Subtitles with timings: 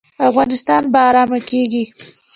[0.29, 1.83] افغانستان به ارام کیږي؟